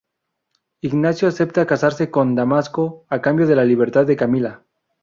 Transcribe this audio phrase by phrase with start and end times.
[0.81, 4.63] Ignacio aceptara casarse con Damasco, a cambio de la libertad de Camila.